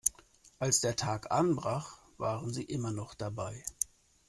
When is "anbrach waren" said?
1.31-2.51